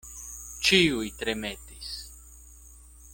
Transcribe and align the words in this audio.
Ĉiuj 0.69 1.11
tremetis. 1.19 1.93